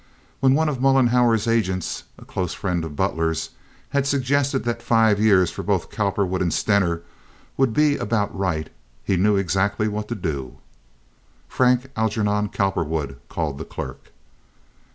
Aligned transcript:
When 0.39 0.55
one 0.55 0.67
of 0.67 0.81
Mollenhauer's 0.81 1.47
agents, 1.47 2.05
a 2.17 2.25
close 2.25 2.55
friend 2.55 2.83
of 2.83 2.95
Butler's, 2.95 3.51
had 3.89 4.07
suggested 4.07 4.63
that 4.63 4.81
five 4.81 5.19
years 5.19 5.51
for 5.51 5.61
both 5.61 5.91
Cowperwood 5.91 6.41
and 6.41 6.51
Stener 6.51 7.03
would 7.55 7.71
be 7.71 7.97
about 7.97 8.35
right, 8.35 8.71
he 9.03 9.15
knew 9.15 9.35
exactly 9.35 9.87
what 9.87 10.07
to 10.07 10.15
do. 10.15 10.57
"Frank 11.47 11.91
Algernon 11.95 12.49
Cowperwood," 12.49 13.19
called 13.29 13.59
the 13.59 13.63
clerk. 13.65 14.11